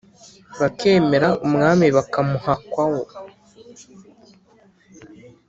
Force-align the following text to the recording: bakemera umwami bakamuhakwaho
bakemera 0.59 1.27
umwami 1.45 1.85
bakamuhakwaho 1.95 3.01